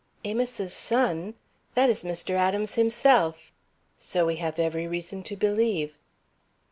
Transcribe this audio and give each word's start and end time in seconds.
'""Amos's 0.25 0.73
son! 0.73 1.35
That 1.75 1.87
is 1.87 2.03
Mr. 2.03 2.31
Adams 2.31 2.73
himself." 2.73 3.51
"So 3.99 4.25
we 4.25 4.37
have 4.37 4.57
every 4.57 4.87
reason 4.87 5.21
to 5.21 5.35
believe." 5.35 5.93